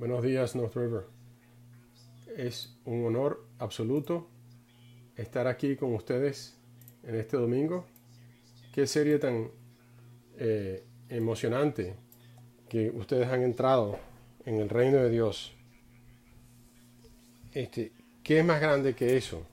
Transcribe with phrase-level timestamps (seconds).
[0.00, 1.02] Buenos días, North River.
[2.34, 4.30] Es un honor absoluto
[5.14, 6.56] estar aquí con ustedes
[7.02, 7.84] en este domingo.
[8.72, 9.50] Qué serie tan
[10.38, 11.96] eh, emocionante
[12.66, 13.98] que ustedes han entrado
[14.46, 15.52] en el reino de Dios.
[17.52, 17.92] Este,
[18.22, 19.46] ¿Qué es más grande que eso?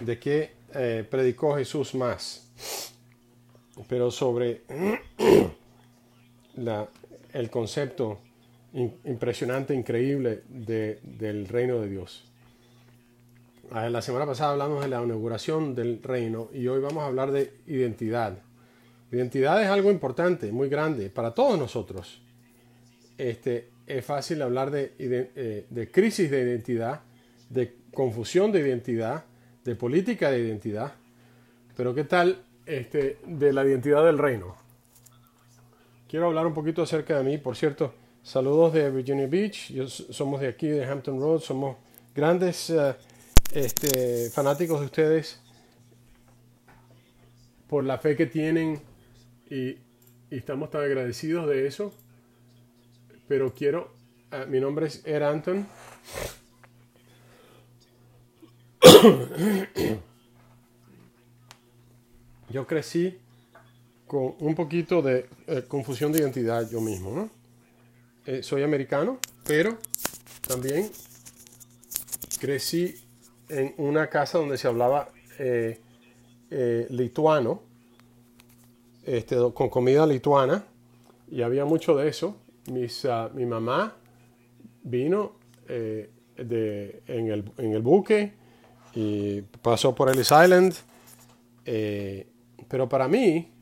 [0.00, 2.52] ¿De qué eh, predicó Jesús más?
[3.88, 4.64] Pero sobre
[6.56, 6.90] la,
[7.32, 8.18] el concepto
[8.74, 12.24] impresionante, increíble del reino de Dios.
[13.70, 17.30] Ah, la semana pasada hablamos de la inauguración del reino y hoy vamos a hablar
[17.30, 18.38] de identidad.
[19.10, 22.20] Identidad es algo importante, muy grande para todos nosotros.
[23.16, 27.00] Este, es fácil hablar de, eh, de crisis de identidad,
[27.48, 29.24] de confusión de identidad,
[29.64, 30.92] de política de identidad,
[31.76, 34.56] pero ¿qué tal este, de la identidad del reino?
[36.08, 40.48] Quiero hablar un poquito acerca de mí, por cierto, saludos de Virginia Beach, somos de
[40.48, 41.76] aquí, de Hampton Road, somos
[42.14, 42.72] grandes
[43.52, 45.38] este, fanáticos de ustedes
[47.68, 48.80] por la fe que tienen
[49.50, 49.76] y,
[50.30, 51.92] estamos tan agradecidos de eso.
[53.28, 53.92] Pero quiero,
[54.32, 55.64] eh, mi nombre es Ed Anton.
[62.50, 63.16] Yo crecí
[64.06, 67.30] con un poquito de eh, confusión de identidad yo mismo.
[68.42, 69.78] Soy americano, pero
[70.46, 70.90] también
[72.44, 72.94] crecí
[73.48, 75.08] en una casa donde se hablaba
[75.38, 75.80] eh,
[76.50, 77.62] eh, lituano,
[79.04, 80.64] este, con comida lituana,
[81.30, 82.36] y había mucho de eso.
[83.08, 83.94] Ah, mi mamá
[84.82, 85.32] vino
[85.68, 88.32] eh, en, el, en, el, buque
[88.94, 90.74] y pasó por Ellis Island,
[92.68, 93.53] pero para mí,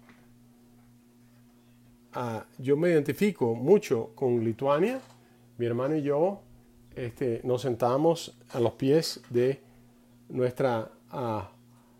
[2.15, 5.01] ah, yo me identifico mucho con Lituania.
[5.59, 6.41] Mi hermano y yo
[6.95, 9.61] este, nos sentamos a los pies de
[10.29, 11.51] nuestra ah,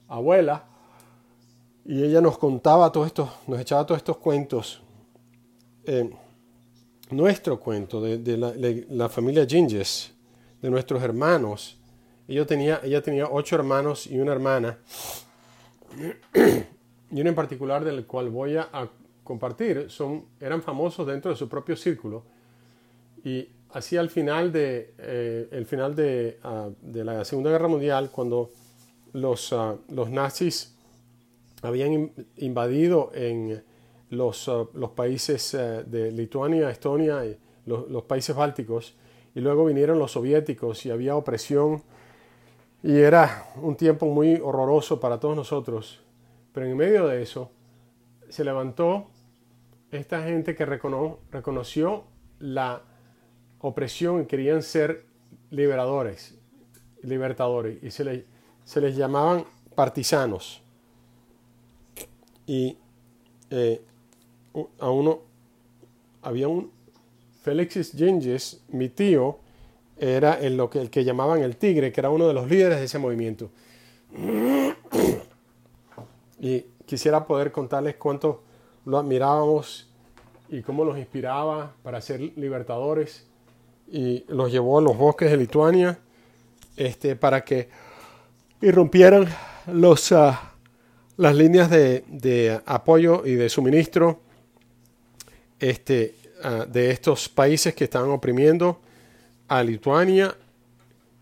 [0.09, 0.65] abuela,
[1.85, 4.83] y ella nos contaba todo esto, nos echaba todos estos cuentos.
[5.85, 6.11] Eh,
[7.11, 10.13] nuestro cuento de, la, familia Ginges,
[10.61, 11.79] de nuestros hermanos.
[12.29, 14.79] Ella tenía, ella tenía ocho hermanos y una hermana,
[17.11, 18.89] y uno en particular del cual voy a,
[19.25, 22.25] compartir, son, eran famosos dentro de su propio círculo.
[23.25, 28.11] Y así al final de, eh, el final de, ah, de, la Segunda Guerra Mundial,
[28.11, 28.51] cuando
[29.13, 30.75] los, ah, los nazis
[31.63, 33.63] habían invadido en
[34.11, 38.95] los, ah, los países eh, de Lituania, Estonia, y los, los, países bálticos,
[39.35, 41.83] y luego vinieron los soviéticos y había opresión,
[42.83, 46.01] y era un tiempo muy horroroso para todos nosotros,
[46.53, 47.51] pero en medio de eso
[48.29, 49.12] se levantó
[49.93, 52.05] esta gente que reconoció
[52.41, 52.83] la
[53.61, 55.05] opresión y querían ser
[55.51, 56.35] liberadores,
[57.03, 58.25] libertadores, y se
[58.81, 59.45] les, llamaban
[59.75, 60.63] partisanos.
[62.47, 62.79] Y
[63.51, 63.83] eh,
[64.81, 65.21] a uno,
[66.23, 66.71] había un
[67.43, 69.39] Félix Ginges, mi tío,
[69.99, 72.79] era el, lo que, el que llamaban el tigre, que era uno de los líderes
[72.79, 73.51] de ese movimiento.
[76.45, 78.43] Y quisiera poder contarles cuánto
[78.85, 79.89] lo admirábamos
[80.49, 83.27] y cómo los inspiraba para ser libertadores
[83.91, 85.99] y los llevó a los bosques de Lituania
[86.77, 87.69] este, para que
[88.61, 89.29] irrumpieran
[89.67, 90.53] los, ah,
[91.17, 94.21] las líneas de, apoyo y de suministro
[95.59, 98.81] este, ah, de estos países que estaban oprimiendo
[99.49, 100.35] a Lituania.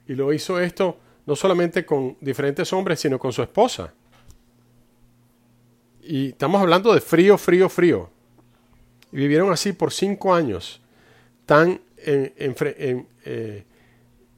[0.06, 3.92] Y lo hizo esto no solamente con diferentes hombres, sino con su esposa.
[6.02, 8.10] Y estamos hablando de frío, frío, frío.
[9.12, 10.80] Y vivieron así por cinco años,
[11.46, 12.54] tan eh,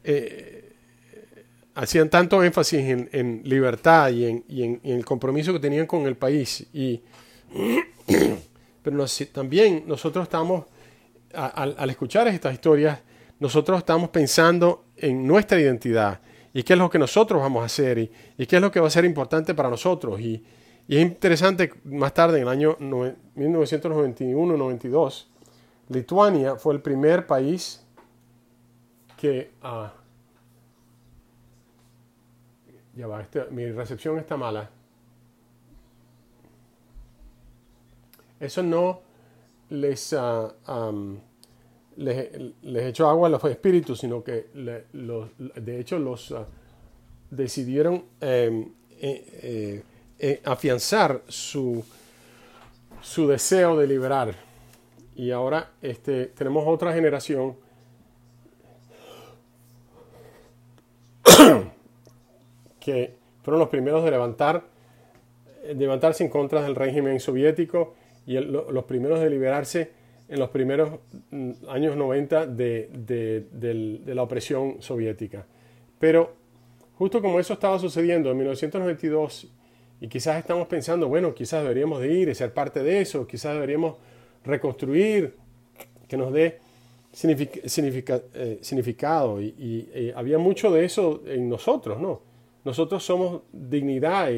[0.05, 0.73] eh,
[1.75, 2.81] hacían tanto énfasis
[3.13, 6.67] en, libertad y, en, el compromiso que tenían con el país.
[6.73, 7.01] Y,
[8.83, 10.67] pero también nosotros estamos,
[11.35, 12.99] al, escuchar estas historias,
[13.39, 16.21] nosotros estamos pensando en nuestra identidad
[16.55, 18.89] y qué es lo que nosotros vamos a hacer y, qué es lo que va
[18.89, 20.21] a ser importante para nosotros.
[20.21, 20.43] Y,
[20.89, 25.27] y es interesante, más tarde, en el año 1991-92,
[25.89, 27.85] Lituania fue el primer país
[29.17, 29.53] que...
[29.63, 29.93] Ah,
[32.95, 34.69] ya va, este, mi recepción está mala.
[38.39, 39.01] Eso no
[39.71, 40.53] les, uh,
[41.97, 46.47] les, echó agua a los espíritus, sino que de hecho los ah,
[47.31, 49.83] decidieron em, eh, eh,
[50.25, 51.85] eh, afianzar su,
[53.01, 54.33] su deseo de liberar.
[55.17, 57.57] Y ahora este, tenemos otra generación
[62.79, 64.63] que fueron los primeros de levantar,
[65.65, 69.91] eh, levantarse en contra del régimen soviético y el, los primeros de liberarse
[70.29, 71.01] en los primeros
[71.33, 75.45] mm, años 90 de, de, de, de, la opresión soviética.
[75.99, 76.33] Pero
[76.97, 79.51] justo como eso estaba sucediendo en 1992
[80.03, 83.55] y quizás estamos pensando, bueno, quizás deberíamos de ir y ser parte de eso, quizás
[83.55, 83.95] deberíamos
[84.45, 85.37] reconstruir,
[86.09, 86.59] que nos dé
[87.23, 89.41] eh, significado.
[89.41, 92.21] Y, había mucho de eso en nosotros, ¿no?
[92.65, 94.29] Nosotros somos dignidad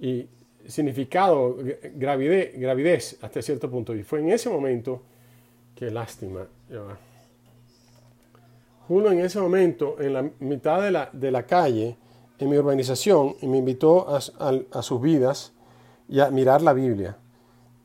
[0.00, 0.26] y,
[0.66, 1.58] significado,
[1.96, 3.94] gravidez, gravidez hasta cierto punto.
[3.94, 5.02] Y fue en ese momento,
[5.74, 6.46] qué lástima.
[8.88, 11.98] Uno en ese momento, en la mitad de la, de la calle,
[12.40, 15.52] en mi urbanización, y me invitó a, sus vidas
[16.08, 17.16] y a mirar la Biblia.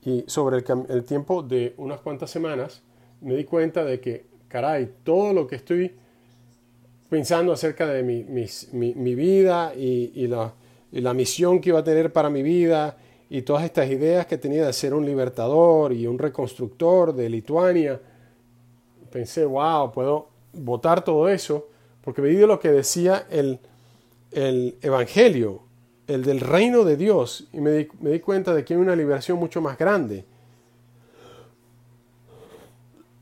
[0.04, 2.82] Y sobre el, tiempo de unas cuantas semanas,
[3.20, 5.94] me di cuenta de que, caray, todo lo que estoy
[7.10, 12.98] pensando acerca de mi, vida y, la, misión que iba a tener para mi vida
[13.30, 18.00] y todas estas ideas que tenía de ser un libertador y un reconstructor de Lituania,
[19.12, 21.68] pensé, wow, puedo votar todo eso,
[22.02, 23.60] porque me di lo que decía el,
[24.32, 25.64] el Evangelio,
[26.08, 28.96] el del reino de Dios, y me di, me di cuenta de que hay una
[28.96, 30.26] liberación mucho más grande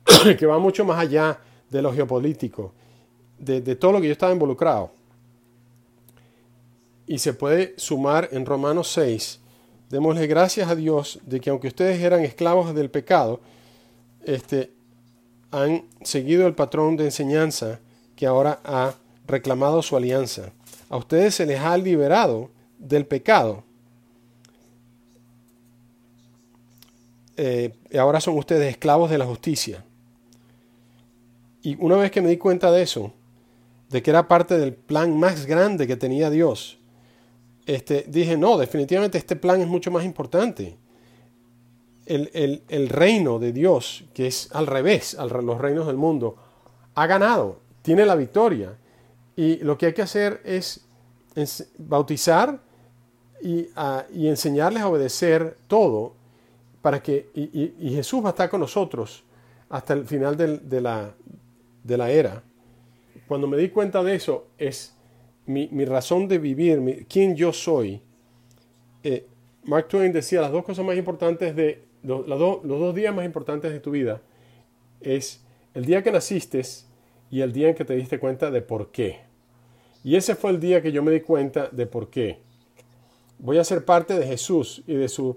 [0.38, 1.40] que va mucho más allá
[1.70, 2.74] de lo geopolítico,
[3.38, 4.92] de, todo lo que yo estaba involucrado.
[7.08, 9.40] Y se puede sumar en Romanos 6,
[9.90, 13.42] démosle gracias a Dios de que aunque ustedes eran esclavos del pecado,
[14.24, 14.72] este,
[15.52, 17.80] han seguido el patrón de enseñanza
[18.16, 18.94] que ahora ha
[19.28, 20.52] reclamado su alianza.
[20.94, 23.64] A ustedes se les ha liberado del pecado.
[27.36, 29.84] Eh, y ahora son ustedes esclavos de la justicia.
[31.64, 33.12] Y una vez que me di cuenta de eso,
[33.90, 36.78] de que era parte del plan más grande que tenía Dios,
[37.66, 40.78] este, dije, no, definitivamente este plan es mucho más importante.
[42.06, 46.36] El, reino de Dios, que es al revés, a los reinos del mundo,
[46.94, 48.78] ha ganado, tiene la victoria.
[49.36, 50.86] Y lo que hay que hacer es,
[51.78, 52.62] bautizar
[53.42, 53.68] y,
[54.28, 56.14] enseñarles a obedecer todo
[56.82, 59.24] para que, y, Jesús va a estar con nosotros
[59.70, 61.16] hasta el final de, la,
[61.84, 62.44] de la era,
[63.28, 64.96] cuando me di cuenta de eso, es
[65.46, 68.02] mi, razón de vivir, mi, quién yo soy.
[69.02, 69.26] Eh,
[69.64, 73.72] Mark Twain decía, las dos cosas más importantes de, los, los dos días más importantes
[73.72, 74.22] de tu vida
[75.02, 75.44] es
[75.74, 76.62] el día que naciste
[77.34, 79.22] y el día en que te diste cuenta de por qué.
[80.04, 82.38] Y ese fue el día que yo me di cuenta de por qué.
[83.40, 85.36] Voy a ser parte de Jesús y de su,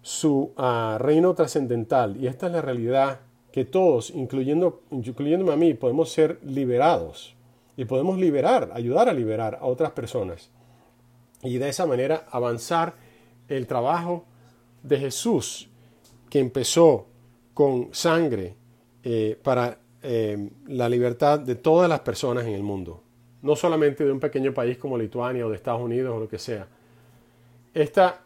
[0.00, 2.16] su ah, reino trascendental.
[2.16, 3.20] Y esta es la realidad
[3.52, 7.36] que todos, incluyendo, incluyéndome a mí, podemos ser liberados
[7.76, 10.50] y podemos liberar, ayudar a liberar a otras personas
[11.42, 12.94] y de esa manera avanzar
[13.48, 14.24] el trabajo
[14.82, 15.68] de Jesús
[16.30, 17.08] que empezó
[17.52, 18.56] con sangre
[19.02, 23.02] eh, para eh, la libertad de todas las personas en el mundo,
[23.42, 26.38] no solamente de un pequeño país como Lituania o de Estados Unidos o lo que
[26.38, 26.68] sea.
[27.72, 28.20] Esta,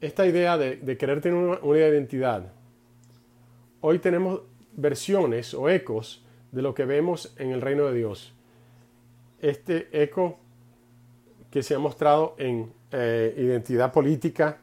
[0.00, 2.52] esta idea de, querer tener una identidad
[3.80, 4.42] hoy tenemos
[4.76, 8.32] versiones o ecos de lo que vemos en el reino de Dios.
[9.40, 10.38] Este eco
[11.50, 14.58] que se ha mostrado en eh, identidad política,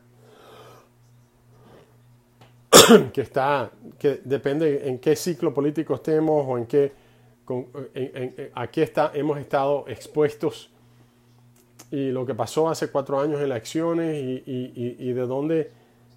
[3.13, 6.91] que está, que depende en qué ciclo político estemos o en qué,
[8.53, 10.71] a qué está, hemos estado expuestos
[11.91, 15.71] y lo que pasó hace cuatro años en elecciones y, y de dónde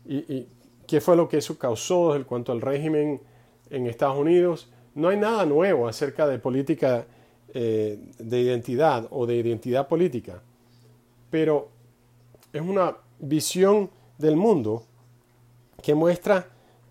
[0.08, 0.46] y,
[0.86, 3.20] qué fue lo que eso causó en cuanto al régimen
[3.70, 4.72] en Estados Unidos.
[4.94, 7.06] No hay nada nuevo acerca de política
[7.52, 10.42] eh, de identidad o de identidad política,
[11.30, 11.68] pero
[12.52, 14.84] es una visión del mundo
[15.82, 16.48] que muestra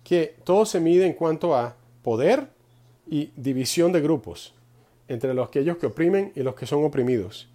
[0.08, 2.48] que todo se mide en cuanto a poder
[3.10, 4.54] y división de grupos
[5.06, 7.46] entre los aquellos que oprimen y los que son oprimidos.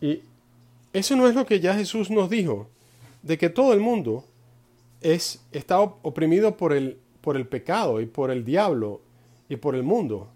[0.00, 0.22] Y
[0.92, 2.68] eso no es lo que ya Jesús nos dijo,
[3.22, 4.24] de que todo el mundo
[5.00, 9.00] es, está oprimido por el, por el pecado y por el diablo
[9.48, 10.28] y por el mundo.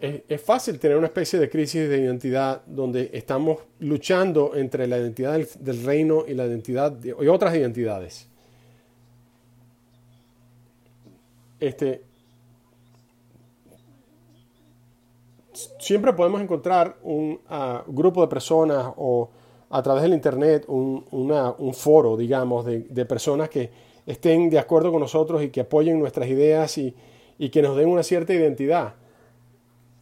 [0.00, 5.38] Es, fácil tener una especie de crisis de identidad donde estamos luchando entre la identidad
[5.58, 8.27] del, reino y la identidad de, y otras identidades.
[11.60, 12.04] Este,
[15.78, 19.30] siempre podemos encontrar un ah, grupo de personas o
[19.70, 23.70] a través del Internet un, foro, digamos, de, personas que
[24.06, 26.94] estén de acuerdo con nosotros y que apoyen nuestras ideas y,
[27.50, 28.94] que nos den una cierta identidad.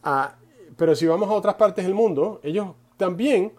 [0.03, 0.35] Ah,
[0.77, 3.51] pero si vamos a otras partes del mundo, ellos también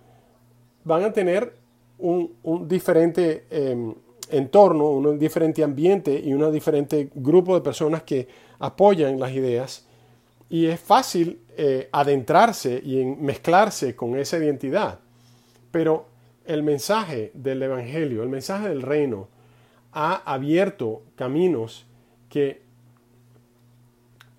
[0.84, 1.54] van a tener
[1.98, 2.32] un,
[2.66, 3.94] diferente em,
[4.30, 9.86] entorno, un diferente ambiente y un diferente grupo de personas que apoyan las ideas.
[10.50, 15.00] Y es fácil eh, adentrarse y mezclarse con esa identidad.
[15.70, 16.06] Pero
[16.46, 19.28] el mensaje del Evangelio, el mensaje del reino,
[19.92, 21.86] ha abierto caminos
[22.28, 22.62] que,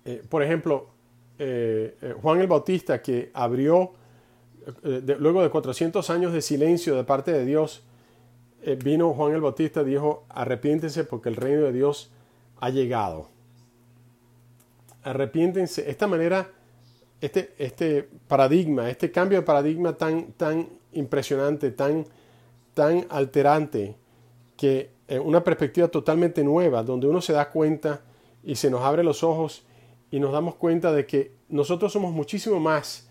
[0.04, 0.88] eh, por ejemplo,
[1.38, 3.92] eh, Juan el Bautista, que abrió,
[4.82, 7.82] luego de 400 años de silencio de parte de Dios,
[8.82, 12.10] vino Juan el Bautista, dijo, arrepiéntense porque el reino de Dios
[12.60, 13.28] ha llegado.
[15.02, 15.88] Arrepiéntense.
[15.90, 16.50] Esta manera
[17.20, 22.06] este, este paradigma, este cambio de paradigma tan, tan impresionante, tan,
[22.74, 23.96] tan alterante,
[24.56, 28.02] que en una perspectiva totalmente nueva, donde uno se da cuenta
[28.42, 29.64] y se nos abre los ojos
[30.10, 33.08] y nos damos cuenta de que nosotros somos muchísimo más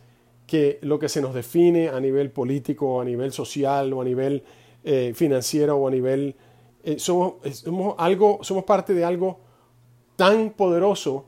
[0.47, 4.43] que lo que se nos define a nivel político, a nivel social, o a nivel
[4.83, 6.35] eh, financiero, o a nivel...
[6.83, 9.39] Eh, somos, somos, algo, somos parte de algo
[10.15, 11.25] tan poderoso,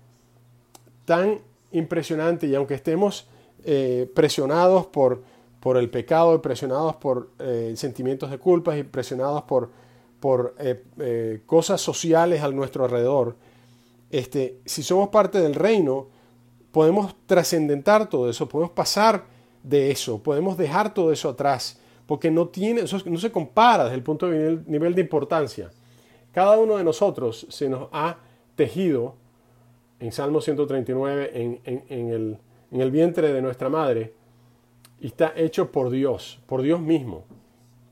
[1.06, 1.40] tan
[1.72, 3.28] impresionante y aunque estemos
[3.64, 5.24] eh, presionados por,
[5.60, 9.70] por el pecado, presionados por eh, sentimientos de culpa y presionados por,
[10.20, 10.56] por
[11.46, 13.36] cosas sociales a nuestro alrededor,
[14.10, 16.08] este, si somos parte del reino,
[16.72, 19.26] podemos trascendentar todo eso, podemos pasar
[19.64, 21.80] de eso, podemos dejar todo eso atrás,
[22.12, 25.72] porque no, tiene, no se compara desde el punto de nivel, de importancia.
[26.34, 28.18] Cada uno de nosotros se nos ha
[28.58, 29.16] tejido
[29.98, 32.38] en Salmo 139, en, el,
[32.70, 34.12] en el vientre de nuestra madre,
[35.00, 37.24] y está hecho por Dios, por Dios mismo.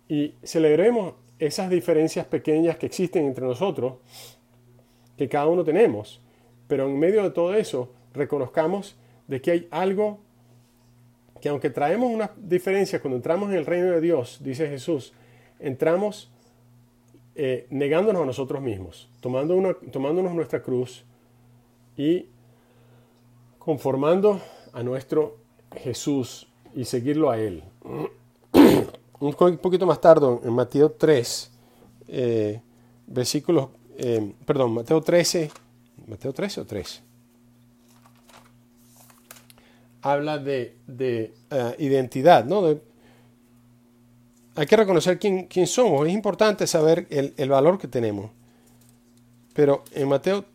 [0.09, 3.93] Y celebremos esas diferencias pequeñas que existen entre nosotros,
[5.15, 6.19] que cada uno tenemos,
[6.67, 8.97] pero en medio de todo eso reconozcamos
[9.29, 10.19] de que hay algo
[11.41, 15.13] que aunque traemos una diferencia cuando entramos en el reino de Dios, dice Jesús,
[15.59, 16.31] entramos
[17.35, 21.05] eh, negándonos a nosotros mismos, tomando una, tomándonos nuestra cruz
[21.95, 22.27] y
[23.57, 24.41] conformando
[24.73, 25.37] a nuestro
[25.75, 27.63] Jesús y seguirlo a Él.
[29.19, 31.51] Un poquito más tarde, en Mateo 3,
[32.07, 32.61] eh,
[33.07, 33.67] versículos,
[33.97, 35.51] eh, perdón, Mateo 13,
[36.07, 37.03] Mateo 13 o 3,
[40.01, 42.79] habla de, de eh, identidad, ¿no?
[44.55, 48.31] hay que reconocer quién, quién, somos, es importante saber el, el valor que tenemos.
[49.53, 50.45] Pero en Mateo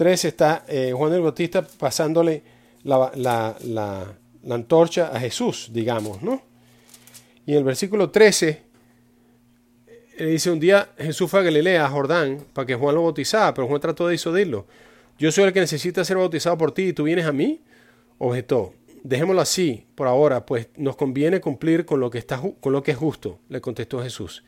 [0.00, 2.42] 3 está eh, Juan el Bautista pasándole
[2.84, 4.14] la,
[4.48, 6.42] antorcha a Jesús, digamos, ¿no?
[7.44, 8.62] Y en el versículo 13
[10.18, 13.52] le dice, un día Jesús fue a Galilea, a Jordán, para que Juan lo bautizara,
[13.52, 14.66] pero Juan trató de disuadirlo.
[15.18, 17.60] Yo soy el que necesita ser bautizado por ti y tú vienes a mí.
[18.16, 22.82] Objetó, dejémoslo así por ahora, pues nos conviene cumplir con lo que, está, con lo
[22.82, 24.44] que es justo, le contestó Jesús.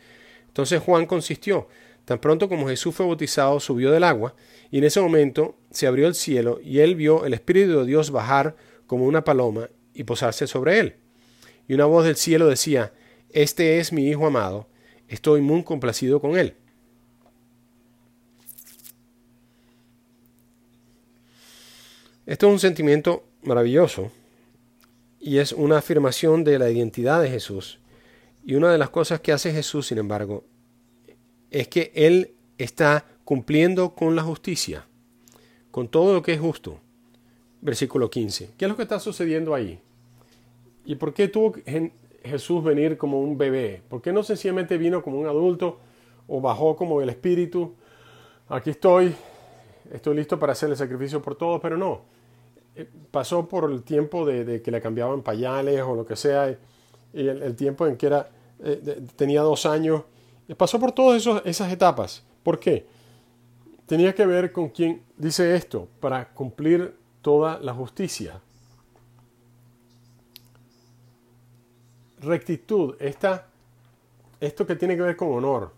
[0.49, 1.69] Entonces Juan consistió.
[2.05, 4.35] Tan pronto como Jesús fue bautizado, subió del agua,
[4.73, 8.11] y en ese momento se abrió el cielo, y él vio el Espíritu de Dios
[8.11, 8.57] bajar
[8.89, 10.97] como una paloma y posarse sobre él.
[11.69, 12.93] Y una voz del cielo decía,
[13.31, 14.67] Este es mi Hijo amado,
[15.07, 16.55] estoy muy complacido con él.
[22.27, 24.11] Esto es un sentimiento maravilloso
[25.23, 27.79] y es una afirmación de la identidad de Jesús.
[28.45, 30.43] Y una de las cosas que hace Jesús, sin embargo,
[31.53, 34.85] es que Él está cumpliendo con la justicia,
[35.71, 36.81] con todo lo que es justo.
[37.61, 38.51] Versículo 15.
[38.59, 39.79] ¿Qué es lo que está sucediendo ahí?
[40.85, 41.55] ¿Y por qué tuvo
[42.25, 43.81] Jesús venir como un bebé?
[43.89, 45.79] ¿Por qué no sencillamente vino como un adulto
[46.27, 47.77] o bajó como el espíritu?
[48.49, 49.15] Aquí estoy,
[49.93, 52.03] estoy listo para hacer el sacrificio por todos, pero no.
[52.75, 56.51] Eh, pasó por el tiempo de, que le cambiaban pañales o lo que sea,
[57.13, 60.03] y el, tiempo en que era, eh, tenía dos años
[60.57, 62.23] Pasó por todas esas etapas.
[62.43, 62.87] ¿Por qué?
[63.87, 68.41] Tenía que ver con quien dice esto, para cumplir toda la justicia.
[72.21, 73.47] Rectitud, esta,
[74.41, 75.73] esto que tiene que ver con honor.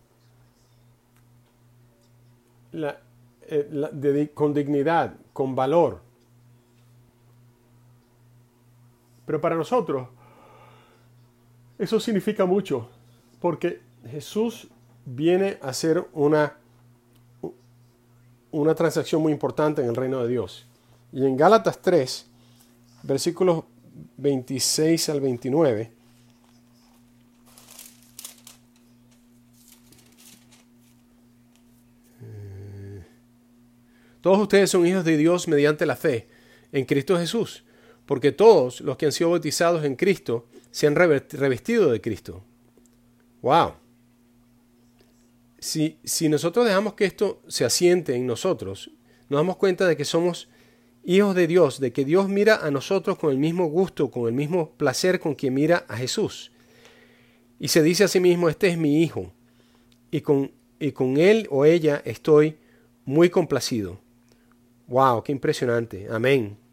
[3.46, 6.00] Eh, con dignidad, con valor.
[9.26, 10.08] Pero para nosotros
[11.78, 12.88] eso significa mucho,
[13.40, 14.68] porque Jesús
[15.04, 16.56] viene a hacer una,
[18.52, 20.66] una transacción muy importante en el reino de Dios.
[21.12, 22.26] Y en Gálatas 3,
[23.02, 23.64] versículos
[24.16, 25.92] 26 al 29,
[34.20, 36.28] todos ustedes son hijos de Dios mediante la fe
[36.72, 37.64] en Cristo Jesús.
[38.06, 42.42] Porque todos los que han sido bautizados en Cristo se han revestido de Cristo.
[43.42, 43.72] ¡Wow!
[45.58, 48.90] Si, si nosotros dejamos que esto se asiente en nosotros,
[49.28, 50.48] nos damos cuenta de que somos
[51.04, 54.34] hijos de Dios, de que Dios mira a nosotros con el mismo gusto, con el
[54.34, 56.50] mismo placer con que mira a Jesús.
[57.58, 59.32] Y se dice a sí mismo, este es mi hijo,
[60.10, 62.56] y con, y con él o ella estoy
[63.04, 64.00] muy complacido.
[64.86, 65.22] ¡Wow!
[65.22, 66.08] ¡Qué impresionante!
[66.10, 66.63] Amén.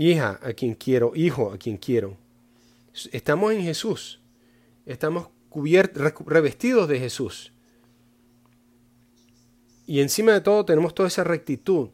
[0.00, 2.16] Hija a quien quiero, hijo a quien quiero.
[3.12, 4.18] Estamos en Jesús.
[4.86, 5.28] Estamos
[6.24, 7.52] revestidos de Jesús.
[9.86, 11.90] Y encima de todo tenemos toda esa rectitud.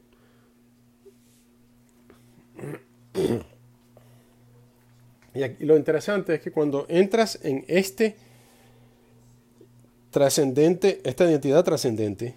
[5.35, 8.15] Y lo interesante es que cuando entras en este
[10.13, 12.37] trascendente, esta identidad trascendente,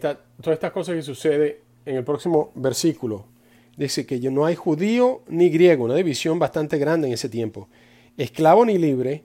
[0.00, 3.30] todas estas cosas que sucede en el próximo versículo,
[3.76, 7.68] dice que no hay judío ni griego, una división bastante grande en ese tiempo,
[8.16, 9.24] esclavo ni libre,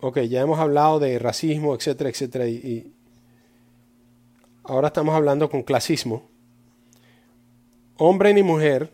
[0.00, 2.92] ok, ya hemos hablado de racismo, etcétera, etcétera, y
[4.64, 6.28] ahora estamos hablando con clasismo,
[7.96, 8.90] hombre ni mujer,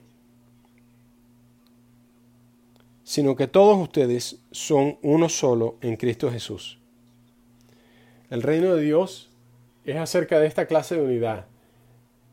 [3.09, 6.79] sino que todos ustedes son uno solo en Cristo Jesús.
[8.29, 9.31] El reino de Dios
[9.87, 11.47] es acerca de esta clase de unidad.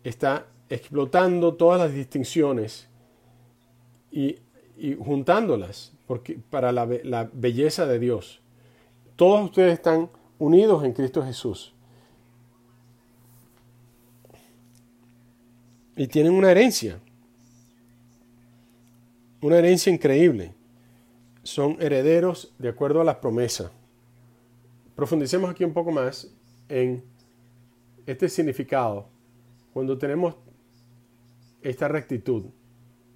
[0.04, 2.88] Está explotando todas las distinciones
[4.12, 4.38] y,
[5.00, 8.42] juntándolas porque, para la, la belleza de Dios.
[9.16, 11.74] Todos ustedes están unidos en Cristo Jesús.
[15.96, 17.00] Y tienen una herencia.
[19.42, 20.54] Una herencia increíble
[21.44, 23.72] son herederos de acuerdo a las promesas.
[24.96, 26.28] Profundicemos aquí un poco más
[26.68, 27.04] en
[28.06, 29.08] este significado
[29.74, 30.36] cuando tenemos
[31.70, 32.46] esta rectitud,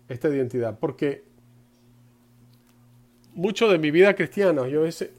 [0.08, 1.24] esta identidad, porque
[3.34, 5.12] mucho de mi vida cristiana, yo ese,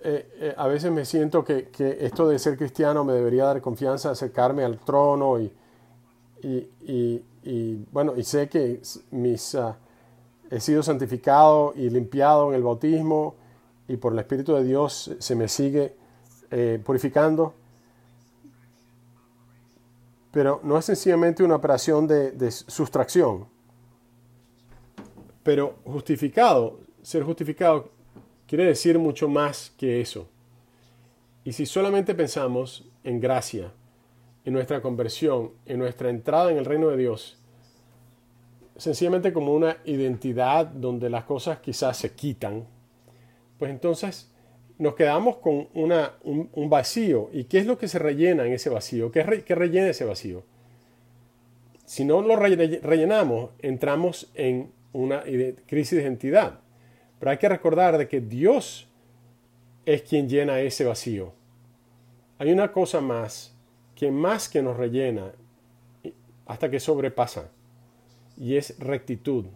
[0.00, 1.68] eh, eh, a veces me siento que,
[2.00, 5.52] esto de ser cristiano me debería dar confianza, acercarme al trono y,
[6.42, 8.80] y, bueno, y sé que
[9.10, 9.76] mis, ah,
[10.50, 13.36] he sido santificado y limpiado en el bautismo
[13.86, 15.94] y por el Espíritu de Dios se me sigue
[16.50, 17.54] eh, purificando.
[20.32, 23.46] Pero no es sencillamente una operación de, de sustracción.
[25.42, 27.90] Pero justificado, ser justificado
[28.46, 30.28] quiere decir mucho más que eso.
[31.44, 33.72] Y si solamente pensamos en gracia,
[34.44, 37.38] en nuestra conversión, en nuestra entrada en el reino de Dios,
[38.76, 42.66] sencillamente como una identidad donde las cosas quizás se quitan,
[43.58, 44.31] pues entonces
[44.78, 47.30] nos quedamos con una, un, vacío.
[47.32, 49.12] ¿Y qué es lo que se rellena en ese vacío?
[49.12, 50.44] ¿Qué, rellena ese vacío?
[51.84, 55.22] Si no lo rellenamos, entramos en una
[55.66, 56.60] crisis de identidad.
[57.18, 58.88] Pero hay que recordar de que Dios
[59.86, 61.32] es quien llena ese vacío.
[62.38, 63.54] Hay una cosa más
[63.94, 65.32] que más que nos rellena
[66.46, 67.50] hasta que sobrepasa
[68.36, 69.46] y es rectitud.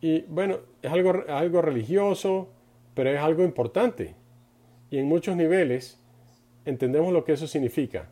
[0.00, 2.48] Y bueno, es algo, algo religioso,
[2.94, 4.14] pero es algo importante.
[4.90, 5.98] Y en muchos niveles
[6.64, 8.08] entendemos lo que eso significa.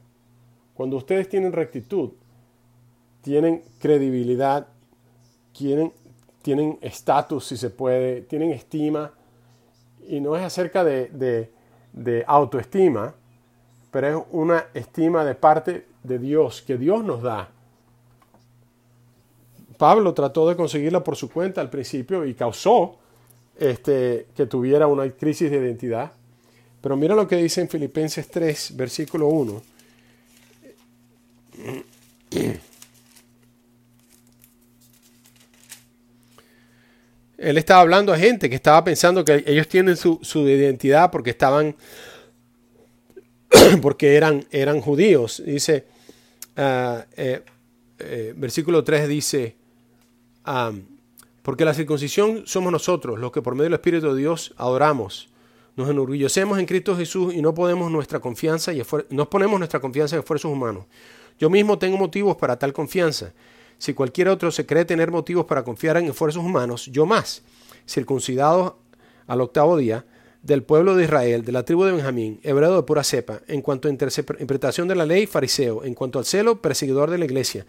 [0.75, 2.11] Cuando ustedes tienen rectitud,
[3.21, 4.69] tienen credibilidad,
[5.53, 9.13] tienen estatus, si se puede, tienen estima,
[10.09, 11.51] y no es acerca de,
[11.93, 13.15] de autoestima,
[13.91, 17.51] pero es una estima de parte de Dios, que Dios nos da.
[19.83, 23.01] Pablo trató de conseguirla por su cuenta al principio y causó
[23.59, 26.13] este, que tuviera una crisis de identidad.
[26.81, 29.63] Pero mira lo que dice en Filipenses 3, versículo 1.
[37.39, 41.75] Él estaba hablando a gente que estaba pensando que ellos tienen su, identidad porque estaban,
[43.83, 45.43] porque eran, eran judíos.
[45.45, 45.87] Dice,
[46.57, 47.43] uh, eh,
[47.99, 49.57] eh, versículo 3 dice,
[51.43, 55.29] porque la circuncisión somos nosotros, los que por medio del Espíritu de Dios adoramos.
[55.75, 60.17] Nos enorgullecemos en Cristo Jesús y no, podemos nuestra confianza y no ponemos nuestra confianza
[60.17, 60.85] en esfuerzos humanos.
[61.39, 63.33] Yo mismo tengo motivos para tal confianza.
[63.79, 67.43] Si cualquier otro se cree tener motivos para confiar en esfuerzos humanos, yo más,
[67.89, 68.79] circuncidado
[69.27, 70.05] al octavo día,
[70.43, 73.89] del pueblo de Israel, de la tribu de Benjamín, hebreo de pura cepa, en cuanto
[73.89, 77.65] a interpretación de la ley, fariseo, en cuanto al celo, perseguidor de la iglesia,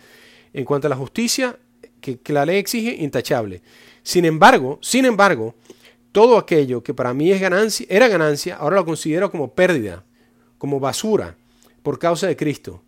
[0.53, 1.57] en cuanto a la justicia,
[2.03, 3.61] que, la ley exige intachable.
[4.03, 5.55] Sin embargo, sin embargo,
[6.11, 10.03] todo aquello que para mí es ganancia, era ganancia, ahora lo considero como pérdida
[10.57, 11.35] como basura
[11.81, 12.83] por causa de Cristo.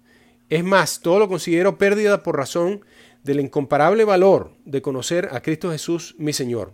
[0.49, 2.86] Es más, todo lo considero pérdida por razón
[3.23, 6.73] del incomparable valor de conocer a Cristo Jesús, mi Señor.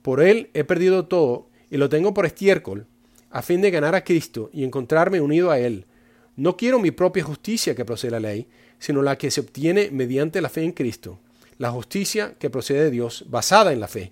[0.00, 2.86] Por Él he perdido todo y lo tengo por estiércol,
[3.30, 5.86] a fin de ganar a Cristo y encontrarme unido a Él.
[6.34, 9.90] No quiero mi propia justicia que procede de la ley, sino la que se obtiene
[9.92, 11.20] mediante la fe en Cristo,
[11.62, 14.10] la justicia que procede de Dios, basada en la fe.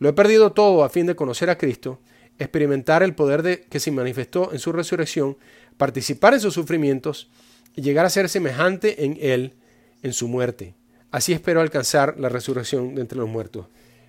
[0.00, 1.98] Lo he perdido todo a fin de conocer a Cristo,
[2.38, 5.38] experimentar el poder de que se manifestó en su resurrección,
[5.78, 7.30] participar en sus sufrimientos
[7.74, 9.54] y llegar a ser semejante en Él
[10.02, 10.74] en su muerte.
[11.10, 13.64] Así espero alcanzar la resurrección de entre los muertos.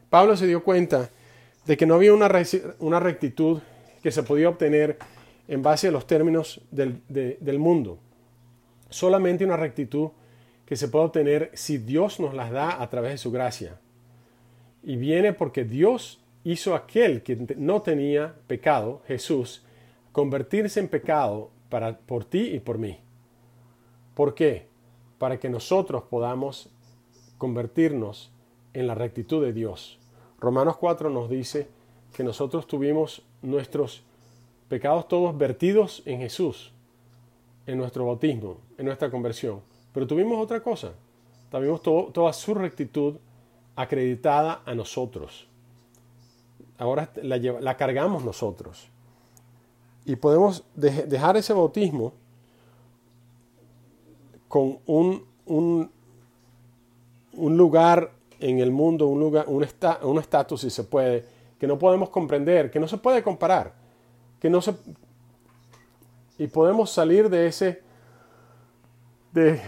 [0.10, 1.10] Pablo se dio cuenta
[1.66, 2.30] de que no había una,
[2.80, 3.62] una rectitud
[4.04, 4.98] que se podía obtener
[5.48, 8.00] en base a los términos del, del mundo.
[8.90, 10.10] Solamente una rectitud
[10.70, 13.80] que se puede obtener si Dios nos las da a través de su gracia.
[14.84, 19.64] Y viene porque Dios hizo aquel que no tenía pecado, Jesús,
[20.12, 23.00] convertirse en pecado para, por ti y por mí.
[24.14, 24.68] ¿Por qué?
[25.18, 26.70] Para que nosotros podamos
[27.40, 28.32] convertirnos
[28.76, 29.98] en la rectitud de Dios.
[30.40, 31.68] Romanos 4 nos dice
[32.14, 34.04] que nosotros tuvimos nuestros
[34.68, 36.72] pecados todos vertidos en Jesús,
[37.66, 39.68] en nuestro bautismo, en nuestra conversión.
[39.94, 40.92] Pero tuvimos otra cosa,
[41.52, 43.16] tuvimos toda su rectitud
[43.76, 45.48] acreditada a nosotros.
[46.78, 48.90] Ahora la, cargamos nosotros.
[50.06, 52.14] Y podemos dejar ese bautismo
[54.48, 55.92] con un, un,
[57.58, 61.26] lugar en el mundo, un lugar, un estatus, si se puede,
[61.60, 63.74] que no podemos comprender, que no se puede comparar,
[64.40, 64.74] que no se
[66.40, 67.82] y podemos salir de ese
[69.32, 69.60] de,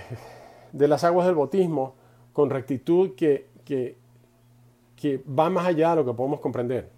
[0.71, 1.95] de las aguas del bautismo
[2.33, 3.97] con rectitud que, que,
[5.27, 6.89] va más allá de lo que podemos comprender.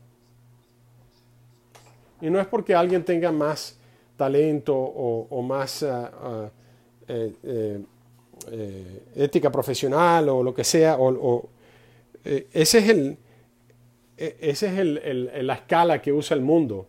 [2.21, 3.77] Y no es porque alguien tenga más
[4.17, 6.49] talento o, más ah, ah,
[7.07, 7.81] eh, eh,
[8.51, 10.97] eh, ética profesional o lo que sea.
[10.99, 11.49] O,
[12.23, 13.17] ese es, el,
[14.17, 16.87] e, ese es el, la escala que usa el mundo.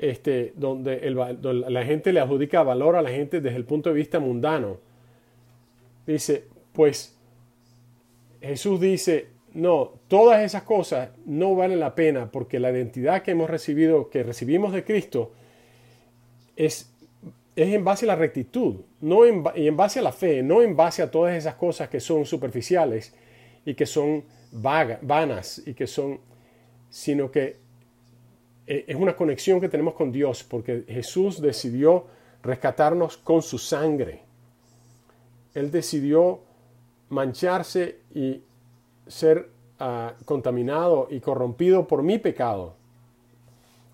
[0.00, 4.20] Este, donde, la gente le adjudica valor a la gente desde el punto de vista
[4.20, 4.78] mundano.
[6.06, 7.16] Dice, pues
[8.40, 13.50] Jesús dice, no, todas esas cosas no valen la pena porque la identidad que hemos
[13.50, 15.32] recibido, que recibimos de Cristo,
[16.56, 16.92] es,
[17.56, 20.76] es en base a la rectitud no y en base a la fe, no en
[20.76, 23.14] base a todas esas cosas que son superficiales
[23.64, 26.20] y que son vanas y que son,
[26.90, 27.56] sino que
[28.68, 32.06] es una conexión que tenemos con Dios porque Jesús decidió
[32.42, 34.22] rescatarnos con su sangre.
[35.54, 36.40] Él decidió
[37.08, 38.42] mancharse y
[39.06, 39.48] ser
[39.80, 42.74] ah, contaminado y corrompido por mi pecado.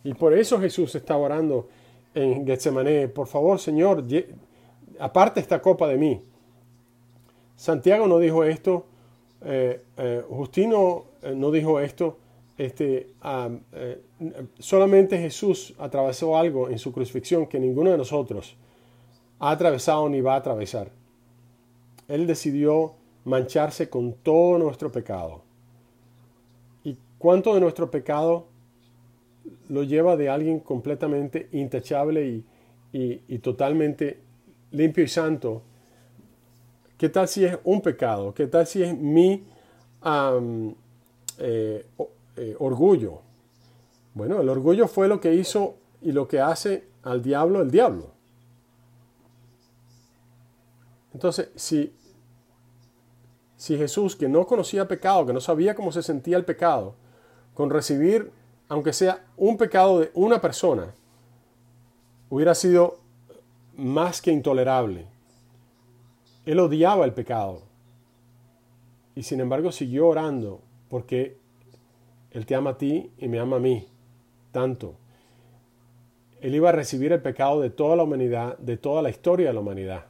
[0.02, 1.68] Y por eso Jesús está orando
[2.14, 4.04] en Getsemaní, por favor Señor,
[4.98, 6.22] aparte esta copa de mí.
[7.56, 8.84] Santiago no dijo esto,
[9.44, 12.18] eh, eh, Justino eh, no dijo esto,
[12.56, 13.50] este, ah,
[14.58, 18.56] solamente Jesús atravesó algo en su crucifixión que ninguno de nosotros
[19.40, 20.90] ha atravesado ni va a atravesar.
[22.08, 25.42] Él decidió mancharse con todo nuestro pecado.
[26.84, 28.46] ¿Y cuánto de nuestro pecado
[29.68, 32.42] lo lleva de alguien completamente intachable
[32.92, 34.20] y, totalmente
[34.70, 35.62] limpio y santo?
[36.96, 38.32] ¿Qué tal si es un pecado?
[38.32, 39.42] ¿Qué tal si es mi
[41.38, 41.84] eh,
[42.36, 43.20] eh, orgullo?
[44.14, 48.10] Bueno, el orgullo fue lo que hizo y lo que hace al diablo el diablo.
[51.12, 51.92] Entonces, si
[53.64, 56.96] si Jesús, que no conocía pecado, que no sabía cómo se sentía el pecado,
[57.54, 58.30] con recibir,
[58.68, 60.92] aunque sea un pecado de una persona,
[62.28, 62.98] hubiera sido
[63.74, 65.06] más que intolerable.
[66.44, 67.62] Él odiaba el pecado.
[69.14, 71.38] Y sin embargo siguió orando porque
[72.34, 73.86] Él te ama a ti y me ama a mí.
[74.52, 74.96] Tanto.
[76.40, 79.54] Él iba a recibir el pecado de toda la humanidad, de toda la historia de
[79.54, 80.04] la humanidad.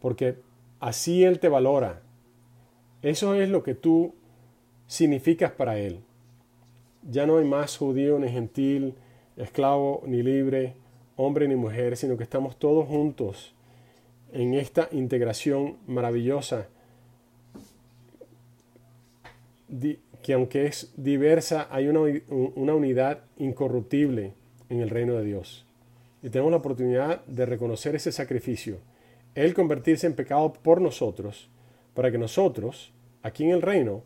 [0.00, 0.36] Porque
[0.80, 2.02] así Él te valora.
[3.00, 4.12] Eso es lo que tú
[4.88, 6.00] significas para Él.
[7.08, 8.94] Ya no hay más judío ni gentil,
[9.36, 10.74] esclavo ni libre,
[11.16, 13.54] hombre ni mujer, sino que estamos todos juntos
[14.32, 16.68] en esta integración maravillosa
[20.22, 24.32] que aunque es diversa, hay una, una, unidad incorruptible
[24.68, 25.64] en el reino de Dios.
[26.22, 28.78] Y tenemos la oportunidad de reconocer ese sacrificio,
[29.34, 31.48] Él convertirse en pecado por nosotros
[31.94, 34.02] para que nosotros, aquí en el reino,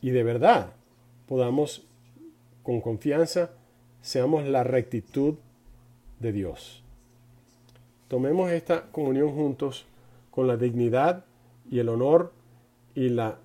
[0.00, 0.72] y de verdad
[1.26, 1.86] podamos,
[2.62, 3.52] con confianza,
[4.00, 5.34] seamos la rectitud
[6.20, 6.82] de Dios.
[8.08, 9.86] tomemos esta comunión juntos
[10.30, 11.24] con la dignidad
[11.68, 12.32] y el honor
[12.94, 13.38] y la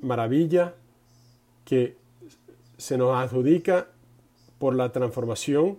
[0.00, 0.74] maravilla
[1.66, 1.98] que
[2.78, 3.88] se nos adjudica
[4.58, 5.76] por la transformación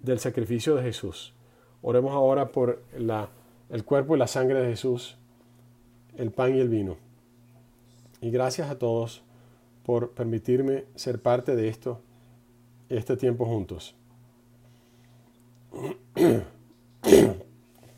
[0.00, 1.34] del sacrificio de Jesús.
[1.82, 3.28] Oremos ahora por la,
[3.68, 5.18] el cuerpo y la sangre de Jesús,
[6.16, 6.96] el pan y el vino.
[8.22, 9.22] Y gracias a todos
[9.84, 12.00] por permitirme ser parte de esto,
[12.88, 13.96] este tiempo juntos.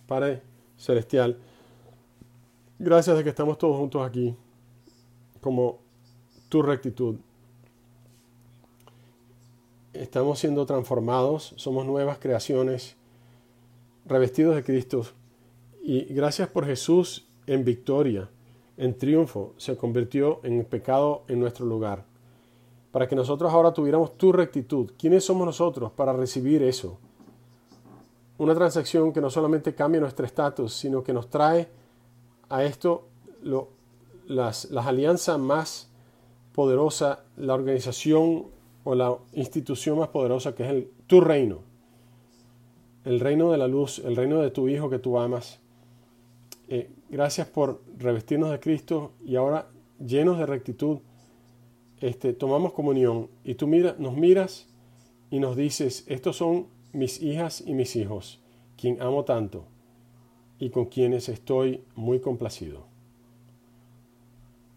[0.07, 0.42] Padre
[0.77, 1.38] Celestial,
[2.79, 4.35] gracias de que estamos todos juntos aquí,
[5.40, 5.82] como
[6.53, 7.17] tu rectitud.
[9.95, 12.95] Estamos siendo transformados, somos nuevas creaciones,
[14.05, 15.07] revestidos de Cristo.
[15.83, 18.29] Y gracias por Jesús en victoria,
[18.77, 22.05] en triunfo, se convirtió en pecado en nuestro lugar.
[22.91, 24.91] Para que nosotros ahora tuviéramos tu rectitud.
[24.99, 26.99] ¿Quiénes somos nosotros para recibir eso?
[28.37, 31.67] Una transacción que no solamente cambia nuestro estatus, sino que nos trae
[32.51, 33.09] a esto
[34.27, 35.88] las, las alianzas más
[36.55, 38.47] poderosas, la organización
[38.85, 41.61] o la institución más poderosa que es el, tu reino.
[43.05, 45.61] El reino de la luz, el reino de tu Hijo que tú amas.
[46.69, 49.69] Eh, gracias por revestirnos de Cristo y ahora
[50.05, 50.99] llenos de rectitud,
[52.01, 54.69] este, tomamos comunión y tú mira, nos miras
[55.31, 58.41] y nos dices, estos son mis hijas y mis hijos,
[58.77, 59.65] quien amo tanto
[60.59, 62.87] y con quienes estoy muy complacido.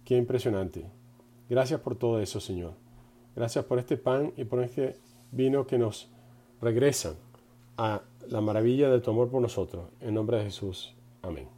[0.04, 0.86] Qué impresionante.
[1.50, 2.74] Gracias por todo eso, Señor.
[3.36, 4.96] Gracias por este pan y por este
[5.32, 6.10] vino que nos
[6.62, 7.16] regresan
[7.78, 9.90] a la maravilla de tu amor por nosotros.
[10.00, 10.96] En nombre de Jesús.
[11.22, 11.55] Amén.